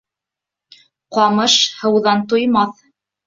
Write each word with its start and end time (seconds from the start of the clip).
Ҡамыш 1.17 1.57
һыуҙан 1.83 2.25
туймаҫ 2.33 2.81